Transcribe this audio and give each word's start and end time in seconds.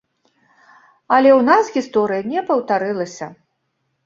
Але 1.17 1.29
ў 1.39 1.41
нас 1.49 1.69
гісторыя 1.75 2.21
не 2.31 2.45
паўтарылася. 2.49 3.31